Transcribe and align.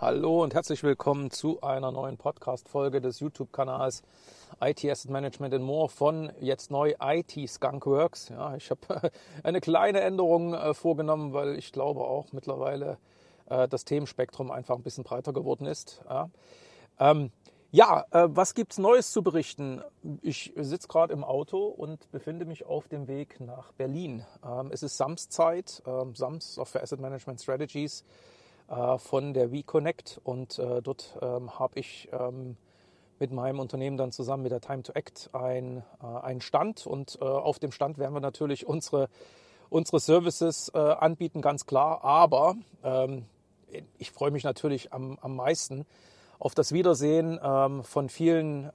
Hallo 0.00 0.44
und 0.44 0.54
herzlich 0.54 0.84
willkommen 0.84 1.32
zu 1.32 1.60
einer 1.60 1.90
neuen 1.90 2.18
Podcast-Folge 2.18 3.00
des 3.00 3.18
YouTube-Kanals 3.18 4.04
IT 4.60 4.84
Asset 4.84 5.10
Management 5.10 5.54
and 5.54 5.64
More 5.64 5.88
von 5.88 6.30
jetzt 6.38 6.70
neu 6.70 6.94
IT 7.02 7.34
Skunkworks. 7.48 8.28
Ja, 8.28 8.54
ich 8.54 8.70
habe 8.70 9.10
eine 9.42 9.60
kleine 9.60 10.00
Änderung 10.00 10.54
äh, 10.54 10.72
vorgenommen, 10.72 11.32
weil 11.32 11.58
ich 11.58 11.72
glaube 11.72 12.02
auch 12.02 12.26
mittlerweile 12.30 12.96
äh, 13.50 13.66
das 13.66 13.84
Themenspektrum 13.84 14.52
einfach 14.52 14.76
ein 14.76 14.84
bisschen 14.84 15.02
breiter 15.02 15.32
geworden 15.32 15.66
ist. 15.66 16.00
Ja, 16.08 16.30
ähm, 17.00 17.32
ja 17.72 18.04
äh, 18.12 18.28
was 18.28 18.54
gibt's 18.54 18.78
Neues 18.78 19.10
zu 19.10 19.24
berichten? 19.24 19.82
Ich 20.22 20.52
sitze 20.54 20.86
gerade 20.86 21.12
im 21.12 21.24
Auto 21.24 21.66
und 21.66 22.08
befinde 22.12 22.44
mich 22.44 22.66
auf 22.66 22.86
dem 22.86 23.08
Weg 23.08 23.40
nach 23.40 23.72
Berlin. 23.72 24.24
Ähm, 24.46 24.70
es 24.70 24.84
ist 24.84 24.96
Samszeit, 24.96 25.82
ähm, 25.88 26.14
Sams 26.14 26.54
Software 26.54 26.84
Asset 26.84 27.00
Management 27.00 27.40
Strategies 27.40 28.04
äh, 28.68 28.98
von 28.98 29.32
der 29.32 29.50
WeConnect 29.50 30.20
und 30.24 30.58
äh, 30.58 30.82
dort 30.82 31.18
ähm, 31.22 31.58
habe 31.58 31.78
ich 31.78 32.08
ähm, 32.12 32.56
mit 33.18 33.32
meinem 33.32 33.60
Unternehmen 33.60 33.96
dann 33.96 34.12
zusammen 34.12 34.42
mit 34.42 34.52
der 34.52 34.60
Time 34.60 34.82
to 34.82 34.92
Act 34.92 35.30
ein, 35.32 35.82
äh, 36.02 36.06
einen 36.06 36.42
Stand 36.42 36.86
und 36.86 37.20
auf 37.22 37.58
dem 37.58 37.72
Stand 37.72 37.96
werden 37.96 38.12
wir 38.12 38.20
natürlich 38.20 38.66
unsere, 38.66 39.08
unsere 39.70 40.00
Services 40.00 40.70
anbieten, 40.70 41.40
ganz 41.40 41.66
klar, 41.66 42.04
aber 42.04 42.56
ähm, 42.84 43.24
ich 43.98 44.12
freue 44.12 44.30
mich 44.30 44.44
natürlich 44.44 44.92
am, 44.92 45.18
am 45.20 45.34
meisten 45.34 45.86
auf 46.38 46.54
das 46.54 46.70
Wiedersehen 46.70 47.40
von 47.82 48.08
vielen 48.08 48.70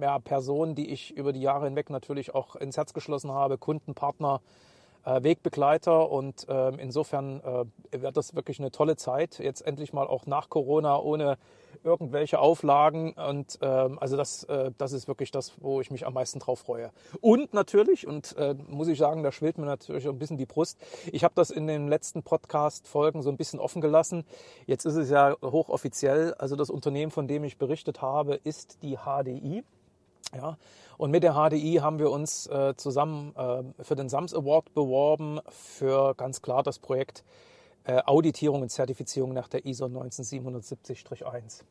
ja, 0.00 0.18
Personen, 0.20 0.76
die 0.76 0.90
ich 0.90 1.16
über 1.16 1.32
die 1.32 1.40
Jahre 1.40 1.64
hinweg 1.64 1.90
natürlich 1.90 2.34
auch 2.34 2.54
ins 2.54 2.76
Herz 2.76 2.92
geschlossen 2.92 3.32
habe, 3.32 3.58
Kunden, 3.58 3.94
Partner, 3.94 4.40
äh, 4.40 4.68
Wegbegleiter 5.04 6.10
und 6.10 6.46
ähm, 6.48 6.78
insofern 6.78 7.40
äh, 7.40 8.02
wird 8.02 8.16
das 8.16 8.34
wirklich 8.34 8.58
eine 8.58 8.70
tolle 8.70 8.96
Zeit. 8.96 9.38
Jetzt 9.38 9.62
endlich 9.62 9.92
mal 9.92 10.06
auch 10.06 10.26
nach 10.26 10.48
Corona 10.48 10.98
ohne 10.98 11.38
irgendwelche 11.84 12.38
Auflagen 12.38 13.12
und 13.12 13.58
ähm, 13.62 13.98
also 14.00 14.16
das, 14.16 14.44
äh, 14.44 14.70
das 14.78 14.92
ist 14.92 15.08
wirklich 15.08 15.30
das, 15.30 15.52
wo 15.60 15.80
ich 15.80 15.90
mich 15.90 16.06
am 16.06 16.14
meisten 16.14 16.38
drauf 16.38 16.60
freue. 16.60 16.90
Und 17.20 17.54
natürlich, 17.54 18.06
und 18.06 18.36
äh, 18.36 18.54
muss 18.68 18.88
ich 18.88 18.98
sagen, 18.98 19.22
da 19.22 19.32
schwillt 19.32 19.58
mir 19.58 19.66
natürlich 19.66 20.08
ein 20.08 20.18
bisschen 20.18 20.36
die 20.36 20.46
Brust. 20.46 20.78
Ich 21.12 21.24
habe 21.24 21.34
das 21.34 21.50
in 21.50 21.66
den 21.66 21.88
letzten 21.88 22.22
Podcast-Folgen 22.22 23.22
so 23.22 23.30
ein 23.30 23.36
bisschen 23.36 23.60
offen 23.60 23.80
gelassen. 23.80 24.24
Jetzt 24.66 24.84
ist 24.84 24.96
es 24.96 25.10
ja 25.10 25.36
hochoffiziell. 25.42 26.34
Also 26.34 26.56
das 26.56 26.70
Unternehmen, 26.70 27.10
von 27.10 27.28
dem 27.28 27.44
ich 27.44 27.58
berichtet 27.58 28.02
habe, 28.02 28.34
ist 28.34 28.82
die 28.82 28.96
HDI. 28.96 29.62
Ja, 30.36 30.58
und 30.98 31.10
mit 31.10 31.22
der 31.22 31.32
HDI 31.32 31.78
haben 31.80 31.98
wir 31.98 32.10
uns 32.10 32.46
äh, 32.48 32.74
zusammen 32.76 33.34
äh, 33.34 33.82
für 33.82 33.96
den 33.96 34.10
SAMS 34.10 34.34
Award 34.34 34.74
beworben 34.74 35.40
für 35.48 36.14
ganz 36.14 36.42
klar 36.42 36.62
das 36.62 36.78
Projekt 36.78 37.24
äh, 37.84 38.02
Auditierung 38.04 38.60
und 38.60 38.68
Zertifizierung 38.68 39.32
nach 39.32 39.48
der 39.48 39.64
ISO 39.64 39.86
19770-1. 39.86 41.62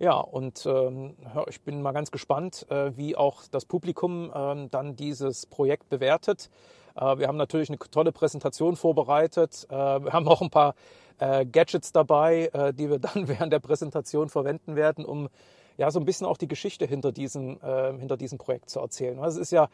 Ja, 0.00 0.14
und 0.18 0.66
ähm, 0.66 1.14
ich 1.48 1.60
bin 1.60 1.80
mal 1.80 1.92
ganz 1.92 2.10
gespannt, 2.10 2.66
äh, 2.68 2.90
wie 2.96 3.14
auch 3.14 3.42
das 3.52 3.64
Publikum 3.64 4.32
ähm, 4.34 4.68
dann 4.72 4.96
dieses 4.96 5.46
Projekt 5.46 5.88
bewertet. 5.88 6.50
Äh, 6.96 7.18
wir 7.18 7.28
haben 7.28 7.36
natürlich 7.36 7.68
eine 7.68 7.78
tolle 7.78 8.10
Präsentation 8.10 8.74
vorbereitet. 8.74 9.66
Äh, 9.70 9.74
wir 9.74 10.12
haben 10.12 10.26
auch 10.28 10.42
ein 10.42 10.50
paar 10.50 10.74
Gadgets 11.16 11.92
dabei, 11.92 12.50
die 12.76 12.90
wir 12.90 12.98
dann 12.98 13.28
während 13.28 13.52
der 13.52 13.60
Präsentation 13.60 14.28
verwenden 14.28 14.74
werden, 14.74 15.04
um 15.04 15.28
ja 15.76 15.90
so 15.90 15.98
ein 16.00 16.04
bisschen 16.04 16.26
auch 16.26 16.36
die 16.36 16.48
Geschichte 16.48 16.86
hinter 16.86 17.12
diesem, 17.12 17.58
äh, 17.62 17.96
hinter 17.98 18.16
diesem 18.16 18.38
Projekt 18.38 18.70
zu 18.70 18.80
erzählen. 18.80 19.18
Also 19.18 19.40
es 19.40 19.48
ist 19.48 19.52
ja 19.52 19.68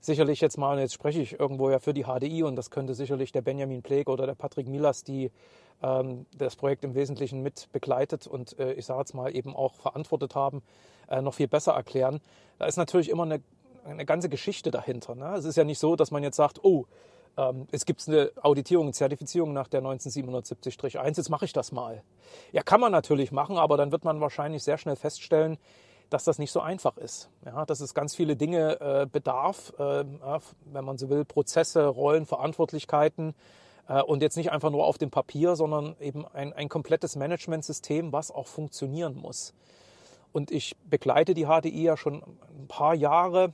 sicherlich 0.00 0.40
jetzt 0.40 0.58
mal, 0.58 0.78
jetzt 0.78 0.94
spreche 0.94 1.20
ich 1.20 1.38
irgendwo 1.38 1.70
ja 1.70 1.78
für 1.78 1.94
die 1.94 2.04
HDI 2.04 2.42
und 2.42 2.56
das 2.56 2.70
könnte 2.70 2.94
sicherlich 2.94 3.32
der 3.32 3.42
Benjamin 3.42 3.82
Pleg 3.82 4.08
oder 4.08 4.26
der 4.26 4.34
Patrick 4.34 4.68
Milas, 4.68 5.02
die 5.02 5.30
ähm, 5.82 6.26
das 6.36 6.56
Projekt 6.56 6.84
im 6.84 6.94
Wesentlichen 6.94 7.42
mit 7.42 7.68
begleitet 7.72 8.26
und 8.26 8.58
äh, 8.58 8.74
ich 8.74 8.86
sage 8.86 9.00
jetzt 9.00 9.14
mal 9.14 9.34
eben 9.34 9.56
auch 9.56 9.74
verantwortet 9.74 10.34
haben, 10.34 10.62
äh, 11.08 11.22
noch 11.22 11.34
viel 11.34 11.48
besser 11.48 11.72
erklären. 11.72 12.20
Da 12.58 12.66
ist 12.66 12.76
natürlich 12.76 13.08
immer 13.08 13.22
eine, 13.22 13.40
eine 13.84 14.04
ganze 14.04 14.28
Geschichte 14.28 14.70
dahinter. 14.70 15.14
Ne? 15.14 15.34
Es 15.36 15.44
ist 15.44 15.56
ja 15.56 15.64
nicht 15.64 15.78
so, 15.78 15.96
dass 15.96 16.10
man 16.10 16.22
jetzt 16.22 16.36
sagt, 16.36 16.62
oh, 16.62 16.86
ähm, 17.36 17.66
es 17.72 17.84
gibt 17.86 18.06
eine 18.08 18.30
Auditierung, 18.42 18.88
und 18.88 18.92
Zertifizierung 18.94 19.52
nach 19.52 19.68
der 19.68 19.82
19770-1, 19.82 21.16
jetzt 21.16 21.30
mache 21.30 21.44
ich 21.44 21.52
das 21.52 21.72
mal. 21.72 22.02
Ja, 22.52 22.62
kann 22.62 22.80
man 22.80 22.92
natürlich 22.92 23.32
machen, 23.32 23.58
aber 23.58 23.76
dann 23.76 23.92
wird 23.92 24.04
man 24.04 24.20
wahrscheinlich 24.20 24.62
sehr 24.62 24.78
schnell 24.78 24.96
feststellen, 24.96 25.58
dass 26.10 26.24
das 26.24 26.38
nicht 26.38 26.52
so 26.52 26.60
einfach 26.60 26.96
ist. 26.96 27.30
Ja, 27.44 27.64
dass 27.66 27.80
es 27.80 27.94
ganz 27.94 28.14
viele 28.14 28.36
Dinge 28.36 28.80
äh, 28.80 29.06
bedarf, 29.10 29.72
äh, 29.78 30.04
wenn 30.64 30.84
man 30.84 30.98
so 30.98 31.08
will, 31.08 31.24
Prozesse, 31.24 31.86
Rollen, 31.86 32.26
Verantwortlichkeiten 32.26 33.34
äh, 33.88 34.02
und 34.02 34.22
jetzt 34.22 34.36
nicht 34.36 34.52
einfach 34.52 34.70
nur 34.70 34.84
auf 34.84 34.98
dem 34.98 35.10
Papier, 35.10 35.56
sondern 35.56 35.96
eben 36.00 36.26
ein, 36.26 36.52
ein 36.52 36.68
komplettes 36.68 37.16
Managementsystem, 37.16 38.12
was 38.12 38.30
auch 38.30 38.46
funktionieren 38.46 39.16
muss. 39.16 39.54
Und 40.32 40.50
ich 40.50 40.76
begleite 40.88 41.34
die 41.34 41.46
HDI 41.46 41.82
ja 41.82 41.96
schon 41.96 42.22
ein 42.22 42.66
paar 42.68 42.94
Jahre 42.94 43.52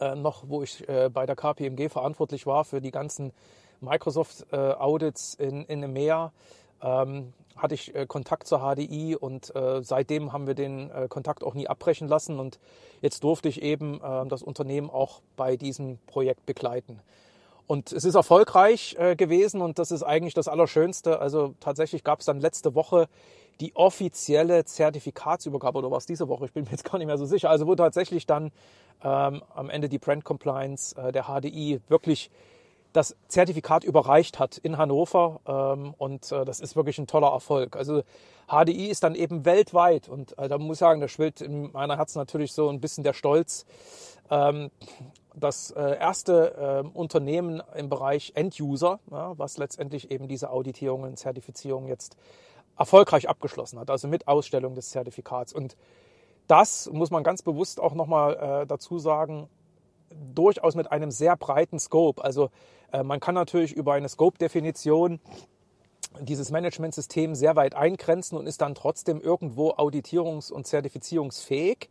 äh, 0.00 0.14
noch, 0.14 0.44
wo 0.48 0.62
ich 0.62 0.88
äh, 0.88 1.08
bei 1.12 1.26
der 1.26 1.36
KPMG 1.36 1.88
verantwortlich 1.88 2.46
war 2.46 2.64
für 2.64 2.80
die 2.80 2.90
ganzen 2.90 3.32
Microsoft-Audits 3.80 5.34
äh, 5.34 5.46
in, 5.46 5.64
in 5.64 5.82
EMEA, 5.82 6.32
ähm, 6.82 7.32
hatte 7.56 7.74
ich 7.74 7.94
äh, 7.94 8.06
Kontakt 8.06 8.46
zur 8.46 8.60
HDI 8.60 9.16
und 9.16 9.54
äh, 9.54 9.82
seitdem 9.82 10.32
haben 10.32 10.46
wir 10.46 10.54
den 10.54 10.90
äh, 10.90 11.06
Kontakt 11.08 11.44
auch 11.44 11.54
nie 11.54 11.68
abbrechen 11.68 12.08
lassen 12.08 12.38
und 12.38 12.58
jetzt 13.00 13.22
durfte 13.22 13.48
ich 13.48 13.62
eben 13.62 14.00
das 14.28 14.42
Unternehmen 14.42 14.88
auch 14.88 15.20
bei 15.36 15.56
diesem 15.56 15.98
Projekt 16.06 16.46
begleiten. 16.46 17.00
Und 17.66 17.92
es 17.92 18.04
ist 18.04 18.14
erfolgreich 18.14 18.96
gewesen 19.16 19.62
und 19.62 19.78
das 19.78 19.90
ist 19.90 20.02
eigentlich 20.02 20.34
das 20.34 20.48
Allerschönste. 20.48 21.18
Also 21.18 21.54
tatsächlich 21.60 22.04
gab 22.04 22.20
es 22.20 22.26
dann 22.26 22.38
letzte 22.40 22.74
Woche 22.74 23.08
die 23.60 23.74
offizielle 23.76 24.64
Zertifikatsübergabe 24.64 25.78
oder 25.78 25.90
war 25.90 25.98
es 25.98 26.06
diese 26.06 26.28
Woche? 26.28 26.46
Ich 26.46 26.52
bin 26.52 26.64
mir 26.64 26.70
jetzt 26.70 26.84
gar 26.84 26.98
nicht 26.98 27.06
mehr 27.06 27.18
so 27.18 27.26
sicher. 27.26 27.50
Also 27.50 27.66
wo 27.66 27.74
tatsächlich 27.74 28.26
dann 28.26 28.52
ähm, 29.02 29.42
am 29.54 29.70
Ende 29.70 29.88
die 29.88 29.98
Brand 29.98 30.24
Compliance 30.24 30.96
äh, 30.96 31.12
der 31.12 31.24
HDI 31.24 31.80
wirklich 31.88 32.30
das 32.92 33.16
Zertifikat 33.26 33.82
überreicht 33.82 34.38
hat 34.38 34.56
in 34.58 34.78
Hannover 34.78 35.40
ähm, 35.46 35.94
und 35.98 36.30
äh, 36.30 36.44
das 36.44 36.60
ist 36.60 36.76
wirklich 36.76 36.98
ein 36.98 37.08
toller 37.08 37.28
Erfolg. 37.28 37.76
Also 37.76 38.02
HDI 38.48 38.86
ist 38.86 39.02
dann 39.02 39.16
eben 39.16 39.44
weltweit 39.44 40.08
und 40.08 40.38
äh, 40.38 40.48
da 40.48 40.58
muss 40.58 40.76
ich 40.76 40.80
sagen, 40.80 41.00
da 41.00 41.08
schwillt 41.08 41.40
in 41.40 41.72
meiner 41.72 41.96
Herz 41.96 42.14
natürlich 42.14 42.52
so 42.52 42.68
ein 42.68 42.80
bisschen 42.80 43.02
der 43.02 43.12
Stolz. 43.12 43.66
Ähm, 44.30 44.70
das 45.36 45.70
äh, 45.72 45.98
erste 45.98 46.84
äh, 46.84 46.88
Unternehmen 46.96 47.62
im 47.76 47.88
Bereich 47.88 48.32
End-User, 48.34 49.00
was 49.06 49.58
letztendlich 49.58 50.10
eben 50.10 50.28
diese 50.28 50.50
Auditierungen, 50.50 51.16
Zertifizierungen 51.16 51.88
jetzt 51.88 52.16
erfolgreich 52.78 53.28
abgeschlossen 53.28 53.78
hat, 53.78 53.90
also 53.90 54.08
mit 54.08 54.28
Ausstellung 54.28 54.74
des 54.74 54.90
Zertifikats. 54.90 55.52
Und 55.52 55.76
das 56.46 56.90
muss 56.92 57.10
man 57.10 57.22
ganz 57.22 57.42
bewusst 57.42 57.80
auch 57.80 57.94
nochmal 57.94 58.62
äh, 58.62 58.66
dazu 58.66 58.98
sagen, 58.98 59.48
durchaus 60.34 60.74
mit 60.74 60.90
einem 60.92 61.10
sehr 61.10 61.36
breiten 61.36 61.78
Scope. 61.78 62.22
Also 62.22 62.50
äh, 62.92 63.02
man 63.02 63.20
kann 63.20 63.34
natürlich 63.34 63.72
über 63.72 63.94
eine 63.94 64.08
Scope-Definition 64.08 65.20
dieses 66.20 66.50
Managementsystem 66.50 67.34
sehr 67.34 67.56
weit 67.56 67.74
eingrenzen 67.74 68.38
und 68.38 68.46
ist 68.46 68.60
dann 68.60 68.74
trotzdem 68.74 69.20
irgendwo 69.20 69.72
auditierungs- 69.72 70.52
und 70.52 70.66
zertifizierungsfähig. 70.66 71.90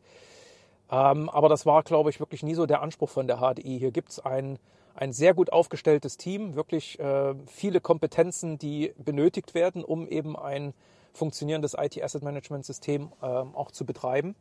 Ähm, 0.94 1.28
aber 1.30 1.50
das 1.50 1.66
war, 1.66 1.82
glaube 1.82 2.12
ich, 2.12 2.20
wirklich 2.20 2.44
nie 2.44 2.54
so 2.54 2.68
der 2.68 2.84
Anspruch 2.84 3.10
von 3.10 3.26
der 3.26 3.38
HDI. 3.38 3.80
Hier 3.80 3.92
gibt 3.92 4.10
es 4.10 4.20
ein, 4.20 4.60
ein 4.94 5.12
sehr 5.12 5.34
gut 5.34 5.52
aufgestelltes 5.52 6.18
Team, 6.18 6.54
wirklich 6.54 7.00
äh, 7.00 7.34
viele 7.48 7.82
Kompetenzen, 7.82 8.60
die 8.60 8.94
benötigt 8.98 9.56
werden, 9.56 9.84
um 9.84 10.08
eben 10.08 10.38
ein 10.38 10.76
funktionierendes 11.14 11.76
IT-Asset-Management-System 11.76 13.12
äh, 13.22 13.26
auch 13.26 13.72
zu 13.72 13.86
betreiben. 13.88 14.36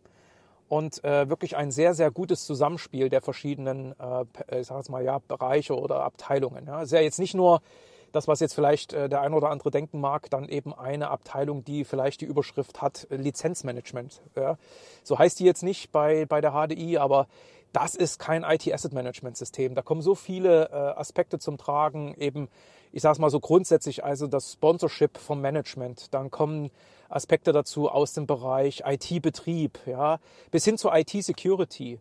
Und 0.69 1.03
äh, 1.05 1.29
wirklich 1.31 1.57
ein 1.57 1.71
sehr, 1.71 1.95
sehr 1.95 2.11
gutes 2.11 2.45
Zusammenspiel 2.45 3.09
der 3.09 3.23
verschiedenen, 3.23 3.95
äh, 3.99 4.61
ich 4.61 4.67
sag 4.67 4.77
jetzt 4.77 4.91
mal, 4.91 5.03
ja, 5.03 5.21
Bereiche 5.27 5.79
oder 5.79 6.03
Abteilungen. 6.03 6.67
Ja. 6.67 6.83
Es 6.83 6.89
ist 6.89 6.93
ja 6.93 7.01
jetzt 7.01 7.19
nicht 7.19 7.35
nur 7.35 7.63
das, 8.13 8.29
was 8.29 8.41
jetzt 8.41 8.55
vielleicht 8.55 8.93
äh, 8.93 9.09
der 9.09 9.21
ein 9.23 9.35
oder 9.35 9.51
andere 9.51 9.71
denken 9.71 10.01
mag, 10.01 10.31
dann 10.31 10.49
eben 10.49 10.73
eine 10.73 11.11
Abteilung, 11.11 11.65
die 11.65 11.85
vielleicht 11.85 12.21
die 12.21 12.27
Überschrift 12.27 12.81
hat, 12.81 13.07
äh, 13.11 13.17
Lizenzmanagement. 13.17 14.23
Ja. 14.37 14.59
So 15.03 15.19
heißt 15.19 15.41
die 15.41 15.45
jetzt 15.45 15.63
nicht 15.63 15.93
bei, 15.93 16.27
bei 16.27 16.41
der 16.41 16.53
HDI, 16.53 16.99
aber 16.99 17.27
das 17.73 17.95
ist 17.95 18.19
kein 18.19 18.45
IT-Asset-Management-System. 18.45 19.75
Da 19.75 19.83
kommen 19.83 20.03
so 20.03 20.15
viele 20.15 20.69
äh, 20.71 20.75
Aspekte 20.75 21.39
zum 21.39 21.57
Tragen, 21.57 22.15
eben 22.19 22.49
ich 22.93 23.01
sage 23.01 23.15
es 23.15 23.19
mal 23.19 23.31
so 23.31 23.41
grundsätzlich, 23.41 24.05
also 24.05 24.27
das 24.27 24.53
Sponsorship 24.53 25.17
vom 25.17 25.41
Management. 25.41 26.13
Dann 26.13 26.31
kommen 26.31 26.71
Aspekte 27.09 27.53
dazu 27.53 27.89
aus 27.89 28.13
dem 28.13 28.27
Bereich 28.27 28.83
IT-Betrieb, 28.87 29.79
ja, 29.87 30.21
bis 30.51 30.65
hin 30.65 30.79
zur 30.79 30.95
IT-Security. 30.95 31.99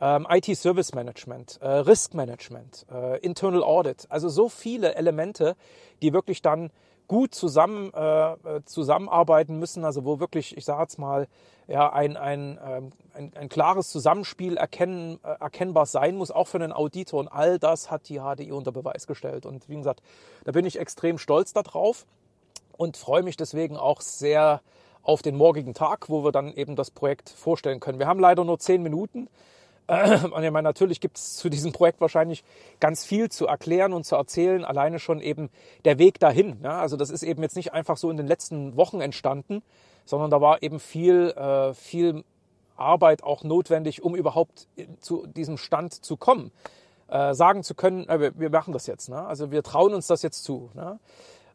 Ähm, 0.00 0.26
IT-Service 0.28 0.94
Management, 0.94 1.58
äh, 1.62 1.68
Risk 1.68 2.14
Management, 2.14 2.84
äh, 2.92 3.18
Internal 3.20 3.62
Audit, 3.62 4.06
also 4.10 4.28
so 4.28 4.48
viele 4.48 4.96
Elemente, 4.96 5.56
die 6.02 6.12
wirklich 6.12 6.42
dann 6.42 6.70
gut 7.06 7.34
zusammen, 7.34 7.92
äh, 7.94 8.32
äh, 8.32 8.64
zusammenarbeiten 8.64 9.58
müssen, 9.58 9.84
also 9.84 10.04
wo 10.04 10.20
wirklich, 10.20 10.56
ich 10.56 10.64
sage 10.64 10.82
jetzt 10.82 10.98
mal, 10.98 11.28
ja, 11.66 11.92
ein, 11.92 12.16
ein, 12.16 12.58
ähm, 12.64 12.90
ein, 13.14 13.32
ein 13.34 13.48
klares 13.48 13.88
Zusammenspiel 13.88 14.56
erkennen, 14.56 15.18
äh, 15.22 15.28
erkennbar 15.40 15.86
sein 15.86 16.16
muss, 16.16 16.30
auch 16.30 16.46
für 16.46 16.58
einen 16.58 16.72
Auditor. 16.72 17.20
Und 17.20 17.28
all 17.28 17.58
das 17.58 17.90
hat 17.90 18.08
die 18.08 18.18
HDI 18.18 18.52
unter 18.52 18.72
Beweis 18.72 19.06
gestellt. 19.06 19.46
Und 19.46 19.68
wie 19.68 19.76
gesagt, 19.76 20.02
da 20.44 20.52
bin 20.52 20.66
ich 20.66 20.78
extrem 20.78 21.18
stolz 21.18 21.52
darauf. 21.52 22.06
und 22.76 22.96
freue 22.96 23.22
mich 23.22 23.36
deswegen 23.36 23.76
auch 23.76 24.00
sehr 24.00 24.60
auf 25.04 25.22
den 25.22 25.36
morgigen 25.36 25.74
Tag, 25.74 26.08
wo 26.08 26.24
wir 26.24 26.32
dann 26.32 26.52
eben 26.52 26.74
das 26.74 26.90
Projekt 26.90 27.28
vorstellen 27.30 27.78
können. 27.78 28.00
Wir 28.00 28.08
haben 28.08 28.18
leider 28.18 28.44
nur 28.44 28.58
zehn 28.58 28.82
Minuten. 28.82 29.28
ich 29.88 30.30
meine, 30.32 30.62
natürlich 30.62 31.00
gibt 31.00 31.18
es 31.18 31.36
zu 31.36 31.50
diesem 31.50 31.72
Projekt 31.72 32.00
wahrscheinlich 32.00 32.42
ganz 32.80 33.04
viel 33.04 33.30
zu 33.30 33.46
erklären 33.46 33.92
und 33.92 34.04
zu 34.04 34.16
erzählen. 34.16 34.64
Alleine 34.64 34.98
schon 34.98 35.20
eben 35.20 35.50
der 35.84 35.98
Weg 35.98 36.18
dahin. 36.18 36.58
Ja? 36.62 36.80
Also 36.80 36.96
das 36.96 37.10
ist 37.10 37.22
eben 37.22 37.42
jetzt 37.42 37.56
nicht 37.56 37.72
einfach 37.72 37.96
so 37.96 38.10
in 38.10 38.16
den 38.16 38.26
letzten 38.26 38.76
Wochen 38.76 39.00
entstanden, 39.00 39.62
sondern 40.06 40.30
da 40.30 40.40
war 40.40 40.62
eben 40.62 40.80
viel, 40.80 41.30
äh, 41.30 41.74
viel 41.74 42.24
Arbeit 42.76 43.22
auch 43.22 43.44
notwendig, 43.44 44.02
um 44.02 44.16
überhaupt 44.16 44.68
zu 45.00 45.26
diesem 45.26 45.58
Stand 45.58 45.92
zu 45.92 46.16
kommen. 46.16 46.50
Äh, 47.06 47.34
sagen 47.34 47.62
zu 47.62 47.74
können, 47.74 48.08
äh, 48.08 48.18
wir, 48.18 48.38
wir, 48.38 48.50
machen 48.50 48.72
das 48.72 48.86
jetzt. 48.86 49.10
Ne? 49.10 49.24
Also 49.24 49.50
wir 49.50 49.62
trauen 49.62 49.92
uns 49.92 50.06
das 50.06 50.22
jetzt 50.22 50.42
zu. 50.42 50.70
Ne? 50.72 50.98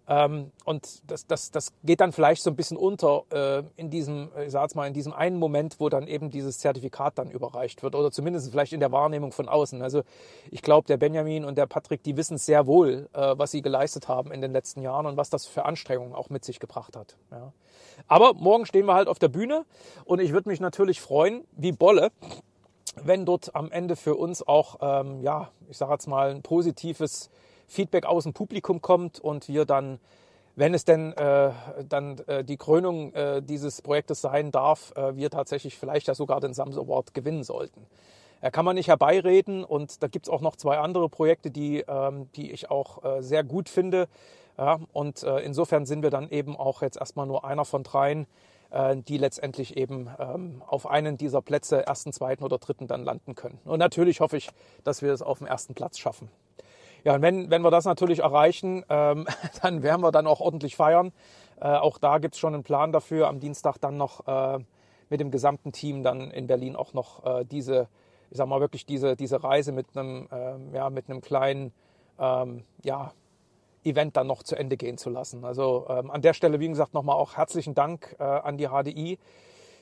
Ähm, 0.10 0.52
und 0.66 1.04
das, 1.12 1.28
das, 1.28 1.52
das 1.52 1.72
geht 1.84 2.02
dann 2.02 2.12
vielleicht 2.12 2.42
so 2.42 2.50
ein 2.50 2.56
bisschen 2.56 2.78
unter 2.78 3.26
äh, 3.30 3.64
in 3.76 3.92
diesem, 3.92 4.30
ich 4.44 4.52
sag's 4.52 4.74
mal, 4.74 4.88
in 4.88 4.94
diesem 4.94 5.14
einen 5.14 5.38
Moment, 5.38 5.80
wo 5.80 5.88
dann 5.88 6.08
eben 6.08 6.32
dieses 6.32 6.58
Zertifikat 6.58 7.20
dann 7.20 7.30
überreicht 7.30 7.84
wird 7.84 7.94
oder 7.94 8.12
zumindest 8.12 8.50
vielleicht 8.50 8.74
in 8.74 8.80
der 8.80 8.92
Wahrnehmung 8.92 9.32
von 9.32 9.48
außen. 9.48 9.84
Also 9.84 10.02
ich 10.50 10.64
glaube, 10.64 10.88
der 10.88 10.98
Benjamin 10.98 11.46
und 11.46 11.60
der 11.60 11.68
Patrick, 11.68 12.02
die 12.02 12.18
wissen 12.18 12.40
sehr 12.40 12.66
wohl, 12.66 13.08
äh, 13.14 13.36
was 13.38 13.52
sie 13.52 13.62
geleistet 13.62 14.08
haben 14.08 14.32
in 14.32 14.42
den 14.42 14.52
letzten 14.52 14.82
Jahren 14.82 15.06
und 15.06 15.16
was 15.16 15.30
das 15.30 15.46
für 15.46 15.66
Anstrengungen 15.66 16.16
auch 16.16 16.32
mit 16.32 16.44
sich 16.44 16.60
gebracht 16.60 16.98
hat. 16.98 17.16
Ja. 17.30 17.54
Aber 18.08 18.34
morgen 18.34 18.66
stehen 18.66 18.88
wir 18.88 18.96
halt 18.96 19.08
auf 19.08 19.20
der 19.20 19.28
Bühne 19.28 19.64
und 20.06 20.20
ich 20.20 20.34
würde 20.34 20.50
mich 20.50 20.60
natürlich 20.60 21.02
freuen, 21.02 21.44
wie 21.52 21.72
Bolle, 21.72 22.10
wenn 22.96 23.28
dort 23.28 23.54
am 23.54 23.72
Ende 23.72 23.96
für 23.96 24.16
uns 24.16 24.46
auch, 24.48 24.78
ähm, 24.82 25.22
ja, 25.22 25.52
ich 25.70 25.78
sage 25.78 25.94
jetzt 25.94 26.08
mal, 26.08 26.32
ein 26.32 26.42
positives 26.42 27.30
Feedback 27.69 28.06
aus 28.06 28.24
dem 28.24 28.33
Publikum 28.33 28.81
kommt 28.81 29.19
und 29.19 29.48
wir 29.48 29.66
dann, 29.66 30.00
wenn 30.56 30.74
es 30.74 30.86
denn 30.86 31.13
äh, 31.13 31.51
dann 31.88 32.18
äh, 32.27 32.44
die 32.44 32.57
Krönung 32.57 33.13
äh, 33.13 33.42
dieses 33.42 33.81
Projektes 33.81 34.21
sein 34.21 34.51
darf, 34.51 34.92
äh, 34.95 35.16
wir 35.16 35.30
tatsächlich 35.30 35.77
vielleicht 35.77 36.07
ja 36.07 36.16
sogar 36.16 36.42
den 36.42 36.54
Sams 36.54 36.77
Award 36.77 37.13
gewinnen 37.13 37.44
sollten. 37.44 37.86
Er 38.42 38.51
kann 38.51 38.66
man 38.66 38.75
nicht 38.75 38.88
herbeireden 38.88 39.63
und 39.63 40.01
da 40.01 40.07
gibt 40.07 40.27
es 40.27 40.33
auch 40.33 40.42
noch 40.42 40.56
zwei 40.56 40.80
andere 40.80 41.10
Projekte, 41.10 41.51
die, 41.51 41.83
ähm, 41.88 42.30
die 42.36 42.51
ich 42.51 42.71
auch 42.71 43.04
äh, 43.04 43.21
sehr 43.21 43.44
gut 43.44 43.69
finde. 43.69 44.07
Ja, 44.57 44.80
und 44.92 45.24
äh, 45.24 45.39
insofern 45.39 45.86
sind 45.86 46.04
wir 46.04 46.10
dann 46.10 46.30
eben 46.30 46.57
auch 46.57 46.81
jetzt 46.81 46.98
erstmal 46.98 47.27
nur 47.27 47.45
einer 47.45 47.63
von 47.63 47.83
dreien, 47.83 48.27
die 49.07 49.18
letztendlich 49.18 49.77
eben 49.77 50.12
ähm, 50.19 50.62
auf 50.68 50.86
einen 50.86 51.18
dieser 51.18 51.42
Plätze, 51.42 51.88
ersten, 51.88 52.13
zweiten 52.13 52.44
oder 52.44 52.60
dritten, 52.60 52.86
dann 52.86 53.04
landen 53.04 53.33
können. 53.33 53.57
Und 53.65 53.80
natürlich 53.80 54.19
hoffe 54.19 54.38
ich, 54.38 54.51
dass 54.83 55.01
wir 55.01 55.12
es 55.12 55.24
auf 55.24 55.39
dem 55.39 55.48
ersten 55.48 55.74
Platz 55.74 55.98
schaffen. 55.98 56.30
Ja, 57.04 57.16
und 57.16 57.22
wenn, 57.22 57.50
wenn 57.50 57.62
wir 57.62 57.72
das 57.72 57.86
natürlich 57.86 58.19
erreichen, 58.19 58.84
ähm, 58.90 59.25
dann 59.62 59.84
werden 59.84 60.01
wir 60.01 60.12
dann 60.12 60.28
auch 60.28 60.40
ordentlich 60.40 60.75
feiern. 60.75 61.12
Äh, 61.60 61.68
auch 61.68 61.98
da 61.98 62.18
gibt 62.18 62.36
es 62.36 62.40
schon 62.40 62.54
einen 62.54 62.63
Plan 62.63 62.92
dafür, 62.92 63.28
am 63.28 63.40
Dienstag 63.40 63.78
dann 63.80 63.98
noch 63.98 64.28
äh, 64.28 64.60
mit 65.10 65.19
dem 65.19 65.31
gesamten 65.31 65.72
Team 65.72 66.04
dann 66.04 66.31
in 66.31 66.48
Berlin 66.48 66.75
auch 66.75 66.94
noch 66.94 67.25
äh, 67.25 67.46
diese, 67.46 67.88
ich 68.30 68.38
sag 68.38 68.48
mal 68.48 68.62
wirklich 68.62 68.86
diese, 68.86 69.16
diese 69.16 69.44
Reise 69.44 69.72
mit 69.72 69.88
einem, 69.96 70.28
ähm, 70.31 70.74
ja, 70.74 70.90
mit 70.90 71.10
einem 71.10 71.22
kleinen, 71.22 71.74
ähm, 72.19 72.63
ja, 72.84 73.12
Event 73.84 74.18
dann 74.18 74.28
noch 74.28 74.44
zu 74.44 74.57
Ende 74.57 74.75
gehen 74.75 74.98
zu 74.98 75.10
lassen. 75.10 75.46
Also 75.46 75.86
ähm, 75.90 76.12
an 76.12 76.22
der 76.22 76.34
Stelle, 76.34 76.60
wie 76.60 76.68
gesagt, 76.68 76.94
nochmal 76.94 77.16
auch 77.16 77.38
herzlichen 77.38 77.75
Dank 77.75 78.16
äh, 78.19 78.24
an 78.24 78.57
die 78.57 78.68
HDI 78.68 79.18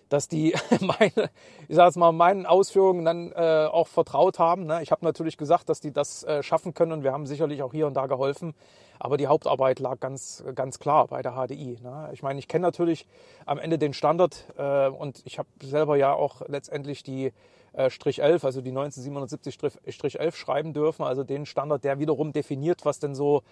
dass 0.10 0.28
die 0.28 0.54
meine, 0.82 1.30
ich 1.68 1.76
sage 1.76 1.88
jetzt 1.88 1.98
mal, 1.98 2.12
meinen 2.12 2.46
Ausführungen 2.46 3.06
dann 3.06 3.32
äh, 3.32 3.68
auch 3.72 3.88
vertraut 3.88 4.40
haben. 4.40 4.66
Ne? 4.66 4.82
Ich 4.82 4.92
habe 4.92 5.06
natürlich 5.06 5.38
gesagt, 5.38 5.70
dass 5.70 5.80
die 5.80 5.92
das 5.92 6.24
äh, 6.24 6.44
schaffen 6.44 6.74
können 6.74 6.92
und 6.92 7.04
wir 7.04 7.12
haben 7.12 7.26
sicherlich 7.26 7.64
auch 7.64 7.72
hier 7.72 7.88
und 7.88 7.96
da 7.96 8.08
geholfen. 8.08 8.54
Aber 9.00 9.18
die 9.18 9.28
Hauptarbeit 9.28 9.80
lag 9.80 10.00
ganz, 10.00 10.44
ganz 10.56 10.80
klar 10.80 11.08
bei 11.08 11.22
der 11.22 11.34
HDI. 11.34 11.78
Ne? 11.84 12.10
Ich 12.14 12.24
meine, 12.24 12.40
ich 12.40 12.48
kenne 12.48 12.64
natürlich 12.64 13.08
am 13.46 13.60
Ende 13.60 13.78
den 13.78 13.94
Standard 13.94 14.48
äh, 14.58 14.88
und 14.88 15.22
ich 15.26 15.38
habe 15.38 15.50
selber 15.62 15.98
ja 15.98 16.14
auch 16.14 16.42
letztendlich 16.48 17.04
die 17.04 17.32
äh, 17.74 17.90
Strich 17.90 18.22
11, 18.22 18.44
also 18.44 18.62
die 18.62 18.72
1977 18.72 19.54
Strich 19.94 20.20
11 20.20 20.36
schreiben 20.36 20.74
dürfen, 20.74 21.04
also 21.04 21.24
den 21.24 21.46
Standard, 21.46 21.84
der 21.84 22.00
wiederum 22.00 22.34
definiert, 22.34 22.86
was 22.86 23.00
denn 23.00 23.14
so 23.14 23.44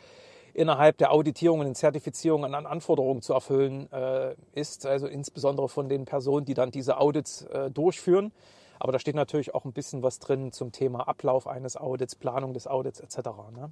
innerhalb 0.56 0.98
der 0.98 1.12
Auditierungen 1.12 1.68
und 1.68 1.76
Zertifizierungen 1.76 2.56
an 2.56 2.66
Anforderungen 2.66 3.22
zu 3.22 3.34
erfüllen 3.34 3.92
äh, 3.92 4.36
ist, 4.54 4.86
also 4.86 5.08
insbesondere 5.08 5.68
von 5.68 5.90
den 5.90 6.06
Personen, 6.06 6.46
die 6.46 6.54
dann 6.54 6.72
diese 6.72 6.98
Audits 6.98 7.44
äh, 7.44 7.70
durchführen. 7.70 8.32
Aber 8.80 8.92
da 8.92 9.00
steht 9.00 9.16
natürlich 9.16 9.54
auch 9.54 9.66
ein 9.66 9.74
bisschen 9.74 10.02
was 10.02 10.20
drin 10.20 10.52
zum 10.52 10.72
Thema 10.72 11.08
Ablauf 11.08 11.48
eines 11.48 11.78
Audits, 11.78 12.16
Planung 12.16 12.54
des 12.54 12.68
Audits 12.68 13.00
etc. 13.00 13.30
Ne? 13.54 13.72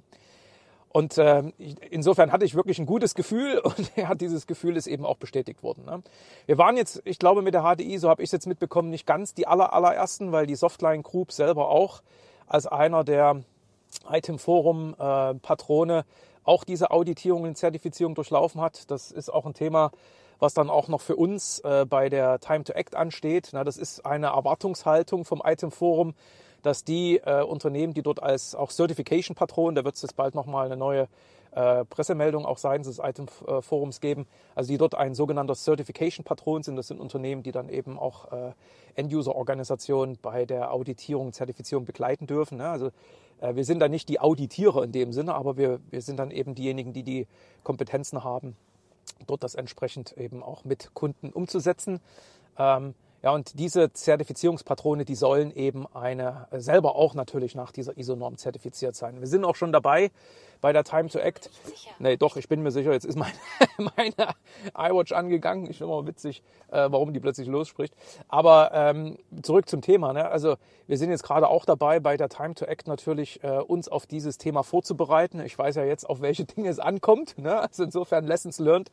Und 0.88 1.18
äh, 1.18 1.42
insofern 1.90 2.30
hatte 2.32 2.44
ich 2.44 2.54
wirklich 2.54 2.78
ein 2.78 2.86
gutes 2.86 3.14
Gefühl 3.14 3.58
und 3.64 3.96
ja, 3.96 4.14
dieses 4.14 4.46
Gefühl 4.46 4.76
ist 4.76 4.86
eben 4.86 5.06
auch 5.06 5.16
bestätigt 5.16 5.62
worden. 5.62 5.84
Ne? 5.86 6.02
Wir 6.46 6.58
waren 6.58 6.76
jetzt, 6.76 7.00
ich 7.04 7.18
glaube, 7.18 7.40
mit 7.42 7.54
der 7.54 7.62
HDI, 7.62 7.96
so 7.98 8.10
habe 8.10 8.22
ich 8.22 8.28
es 8.28 8.32
jetzt 8.32 8.46
mitbekommen, 8.46 8.90
nicht 8.90 9.06
ganz 9.06 9.32
die 9.32 9.46
aller, 9.46 9.72
allerersten, 9.72 10.32
weil 10.32 10.46
die 10.46 10.54
Softline 10.54 11.02
Group 11.02 11.32
selber 11.32 11.68
auch 11.68 12.02
als 12.46 12.66
einer 12.66 13.04
der 13.04 13.40
Item 14.10 14.38
Forum 14.38 14.94
äh, 14.98 15.34
Patrone 15.34 16.04
auch 16.44 16.64
diese 16.64 16.90
Auditierung 16.90 17.42
und 17.42 17.56
Zertifizierung 17.56 18.14
durchlaufen 18.14 18.60
hat. 18.60 18.90
Das 18.90 19.10
ist 19.10 19.32
auch 19.32 19.46
ein 19.46 19.54
Thema, 19.54 19.90
was 20.38 20.54
dann 20.54 20.70
auch 20.70 20.88
noch 20.88 21.00
für 21.00 21.16
uns 21.16 21.60
äh, 21.60 21.86
bei 21.88 22.08
der 22.08 22.38
Time 22.38 22.64
to 22.64 22.72
Act 22.72 22.94
ansteht. 22.94 23.50
Na, 23.52 23.64
das 23.64 23.76
ist 23.76 24.04
eine 24.04 24.26
Erwartungshaltung 24.28 25.24
vom 25.24 25.42
Item 25.44 25.70
Forum, 25.70 26.14
dass 26.62 26.84
die 26.84 27.18
äh, 27.18 27.42
Unternehmen, 27.42 27.94
die 27.94 28.02
dort 28.02 28.22
als 28.22 28.54
auch 28.54 28.70
Certification 28.70 29.34
Patron, 29.34 29.74
da 29.74 29.84
wird 29.84 29.96
es 29.96 30.02
jetzt 30.02 30.16
bald 30.16 30.34
nochmal 30.34 30.66
eine 30.66 30.76
neue 30.76 31.08
äh, 31.54 31.84
Pressemeldung 31.84 32.46
auch 32.46 32.58
seitens 32.58 32.88
des 32.88 32.98
Item 32.98 33.26
äh, 33.46 33.62
Forums 33.62 34.00
geben, 34.00 34.26
also 34.54 34.72
die 34.72 34.78
dort 34.78 34.94
ein 34.94 35.14
sogenannter 35.14 35.54
Certification 35.54 36.24
Patron 36.24 36.62
sind. 36.62 36.76
Das 36.76 36.88
sind 36.88 37.00
Unternehmen, 37.00 37.42
die 37.42 37.52
dann 37.52 37.68
eben 37.68 37.98
auch 37.98 38.32
äh, 38.32 38.52
End-User-Organisationen 38.96 40.18
bei 40.20 40.46
der 40.46 40.72
Auditierung, 40.72 41.32
Zertifizierung 41.32 41.84
begleiten 41.84 42.26
dürfen. 42.26 42.58
Ne? 42.58 42.68
Also 42.68 42.90
wir 43.40 43.64
sind 43.64 43.80
dann 43.80 43.90
nicht 43.90 44.08
die 44.08 44.20
Auditierer 44.20 44.84
in 44.84 44.92
dem 44.92 45.12
Sinne, 45.12 45.34
aber 45.34 45.56
wir, 45.56 45.80
wir 45.90 46.02
sind 46.02 46.18
dann 46.18 46.30
eben 46.30 46.54
diejenigen, 46.54 46.92
die 46.92 47.02
die 47.02 47.26
Kompetenzen 47.62 48.24
haben, 48.24 48.56
dort 49.26 49.42
das 49.42 49.54
entsprechend 49.54 50.16
eben 50.16 50.42
auch 50.42 50.64
mit 50.64 50.94
Kunden 50.94 51.30
umzusetzen. 51.30 52.00
Ähm, 52.58 52.94
ja, 53.24 53.30
und 53.30 53.58
diese 53.58 53.90
Zertifizierungspatrone, 53.90 55.06
die 55.06 55.14
sollen 55.14 55.50
eben 55.50 55.86
eine 55.94 56.46
selber 56.52 56.94
auch 56.94 57.14
natürlich 57.14 57.54
nach 57.54 57.72
dieser 57.72 57.96
ISO-Norm 57.96 58.36
zertifiziert 58.36 58.94
sein. 58.94 59.18
Wir 59.20 59.26
sind 59.26 59.46
auch 59.46 59.56
schon 59.56 59.72
dabei, 59.72 60.10
bei 60.64 60.72
der 60.72 60.82
Time 60.82 61.10
to 61.10 61.18
Act. 61.18 61.50
Nee, 61.98 62.16
doch, 62.16 62.38
ich 62.38 62.48
bin 62.48 62.62
mir 62.62 62.70
sicher, 62.70 62.90
jetzt 62.90 63.04
ist 63.04 63.18
meine, 63.18 63.34
meine 63.96 64.34
iWatch 64.74 65.12
angegangen. 65.12 65.68
Ich 65.68 65.76
finde 65.76 65.92
immer 65.92 66.06
witzig, 66.06 66.42
äh, 66.70 66.86
warum 66.90 67.12
die 67.12 67.20
plötzlich 67.20 67.48
losspricht. 67.48 67.94
Aber 68.28 68.70
ähm, 68.72 69.18
zurück 69.42 69.68
zum 69.68 69.82
Thema. 69.82 70.14
Ne? 70.14 70.26
Also 70.26 70.56
wir 70.86 70.96
sind 70.96 71.10
jetzt 71.10 71.22
gerade 71.22 71.48
auch 71.48 71.66
dabei, 71.66 72.00
bei 72.00 72.16
der 72.16 72.30
Time 72.30 72.54
to 72.54 72.64
Act 72.64 72.88
natürlich 72.88 73.44
äh, 73.44 73.58
uns 73.58 73.88
auf 73.88 74.06
dieses 74.06 74.38
Thema 74.38 74.62
vorzubereiten. 74.62 75.40
Ich 75.40 75.58
weiß 75.58 75.74
ja 75.74 75.84
jetzt, 75.84 76.08
auf 76.08 76.22
welche 76.22 76.44
Dinge 76.46 76.70
es 76.70 76.78
ankommt. 76.78 77.36
Ne? 77.36 77.60
Also 77.60 77.84
insofern 77.84 78.24
Lessons 78.24 78.58
learned 78.58 78.90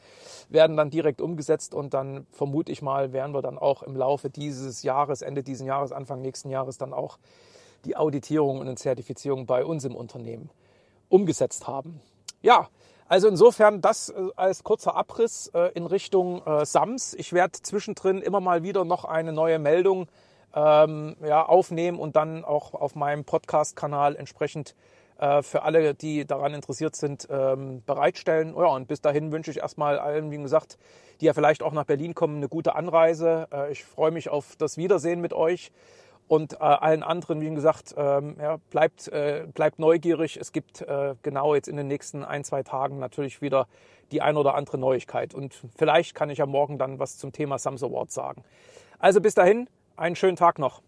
werden 0.50 0.76
dann 0.76 0.90
direkt 0.90 1.22
umgesetzt 1.22 1.74
und 1.74 1.94
dann 1.94 2.28
vermute 2.32 2.74
ich 2.74 2.82
mal, 2.82 3.14
werden 3.14 3.34
wir 3.34 3.42
dann 3.42 3.58
auch 3.58 3.82
im 3.82 3.96
Laufe 3.96 4.21
dieses 4.30 4.84
Jahres, 4.84 5.22
Ende 5.22 5.44
dieses 5.44 5.66
Jahres, 5.66 5.92
Anfang 5.92 6.22
nächsten 6.22 6.50
Jahres 6.50 6.78
dann 6.78 6.94
auch 6.94 7.18
die 7.86 7.96
Auditierung 7.96 8.60
und 8.60 8.78
Zertifizierung 8.78 9.46
bei 9.46 9.66
uns 9.66 9.86
im 9.86 9.96
Unternehmen 9.96 10.50
umgesetzt 11.10 11.68
haben. 11.68 12.00
Ja, 12.42 12.70
also 13.08 13.28
insofern 13.28 13.82
das 13.82 14.10
äh, 14.10 14.30
als 14.36 14.64
kurzer 14.64 14.96
Abriss 14.96 15.48
äh, 15.54 15.72
in 15.74 15.86
Richtung 15.86 16.46
äh, 16.46 16.66
SAMS. 16.66 17.14
Ich 17.16 17.34
werde 17.34 17.62
zwischendrin 17.62 18.22
immer 18.22 18.40
mal 18.40 18.64
wieder 18.64 18.86
noch 18.86 19.04
eine 19.04 19.34
neue 19.34 19.60
Meldung 19.60 20.08
ähm, 20.56 21.16
ja, 21.22 21.46
aufnehmen 21.46 22.00
und 22.00 22.16
dann 22.16 22.46
auch 22.46 22.74
auf 22.74 22.96
meinem 22.96 23.26
Podcast-Kanal 23.26 24.16
entsprechend 24.16 24.76
für 25.42 25.64
alle, 25.64 25.94
die 25.94 26.26
daran 26.26 26.54
interessiert 26.54 26.96
sind, 26.96 27.28
ähm, 27.30 27.84
bereitstellen. 27.86 28.56
Ja, 28.58 28.68
und 28.68 28.88
bis 28.88 29.02
dahin 29.02 29.32
wünsche 29.32 29.52
ich 29.52 29.58
erstmal 29.58 30.00
allen, 30.00 30.32
wie 30.32 30.38
gesagt, 30.38 30.78
die 31.22 31.26
ja 31.26 31.34
vielleicht 31.34 31.62
auch 31.64 31.72
nach 31.72 31.86
Berlin 31.86 32.16
kommen, 32.16 32.38
eine 32.38 32.50
gute 32.50 32.76
Anreise. 32.76 33.48
Äh, 33.54 33.72
ich 33.72 33.84
freue 33.84 34.12
mich 34.12 34.30
auf 34.30 34.56
das 34.58 34.78
Wiedersehen 34.78 35.22
mit 35.22 35.34
euch. 35.34 35.72
Und 36.28 36.54
äh, 36.54 36.58
allen 36.58 37.04
anderen, 37.04 37.42
wie 37.42 37.54
gesagt, 37.54 37.94
ähm, 37.98 38.38
ja, 38.40 38.58
bleibt, 38.70 39.10
äh, 39.10 39.46
bleibt 39.54 39.80
neugierig. 39.80 40.38
Es 40.38 40.52
gibt 40.52 40.82
äh, 40.82 41.16
genau 41.22 41.56
jetzt 41.56 41.68
in 41.68 41.76
den 41.76 41.88
nächsten 41.88 42.24
ein, 42.24 42.44
zwei 42.44 42.64
Tagen 42.64 43.00
natürlich 43.00 43.42
wieder 43.42 43.68
die 44.12 44.22
ein 44.22 44.38
oder 44.38 44.56
andere 44.56 44.78
Neuigkeit. 44.78 45.34
Und 45.34 45.62
vielleicht 45.76 46.16
kann 46.16 46.30
ich 46.30 46.38
ja 46.38 46.46
morgen 46.46 46.78
dann 46.78 47.00
was 47.00 47.18
zum 47.18 47.32
Thema 47.32 47.60
Sams 47.60 47.84
Award 47.84 48.12
sagen. 48.12 48.44
Also 48.98 49.20
bis 49.20 49.36
dahin, 49.36 49.68
einen 49.98 50.16
schönen 50.16 50.38
Tag 50.38 50.58
noch. 50.58 50.82